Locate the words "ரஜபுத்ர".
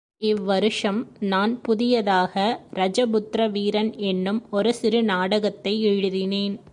2.73-3.51